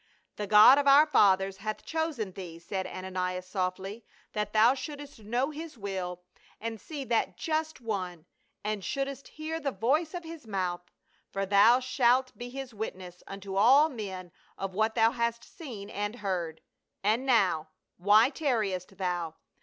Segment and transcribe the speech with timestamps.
[0.37, 5.51] "The God of our fathers hath chosen thee," said Ananias softly," that thou shouldst know
[5.51, 6.23] his will
[6.59, 8.25] and see that Just One,
[8.63, 10.89] and shouldst hear the voice of his mouth.
[11.29, 16.15] For thou shalt be his witness unto all men of what thou hast seen and
[16.15, 16.61] heard.
[17.03, 19.35] And now, why tarriest thou